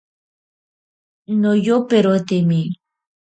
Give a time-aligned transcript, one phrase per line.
[1.41, 2.61] Noyoperotimi.